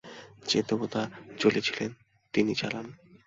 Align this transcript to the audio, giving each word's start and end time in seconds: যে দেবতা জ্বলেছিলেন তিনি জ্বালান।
যে 0.47 0.59
দেবতা 0.63 1.01
জ্বলেছিলেন 1.39 1.89
তিনি 2.33 2.51
জ্বালান। 2.53 2.87